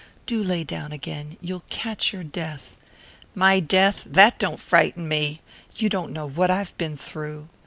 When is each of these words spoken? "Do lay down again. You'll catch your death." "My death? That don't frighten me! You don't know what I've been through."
"Do 0.25 0.41
lay 0.43 0.63
down 0.63 0.91
again. 0.91 1.37
You'll 1.41 1.61
catch 1.69 2.11
your 2.11 2.23
death." 2.23 2.75
"My 3.35 3.59
death? 3.59 4.03
That 4.07 4.39
don't 4.39 4.59
frighten 4.59 5.07
me! 5.07 5.41
You 5.75 5.89
don't 5.89 6.11
know 6.11 6.25
what 6.27 6.49
I've 6.49 6.75
been 6.79 6.95
through." 6.95 7.49